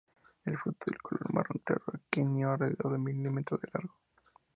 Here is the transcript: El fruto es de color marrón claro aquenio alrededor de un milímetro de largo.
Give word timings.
El 0.45 0.57
fruto 0.57 0.85
es 0.87 0.93
de 0.93 0.97
color 0.97 1.31
marrón 1.31 1.61
claro 1.63 1.83
aquenio 1.93 2.49
alrededor 2.51 2.89
de 2.89 2.95
un 2.97 3.03
milímetro 3.03 3.59
de 3.59 3.69
largo. 3.71 3.99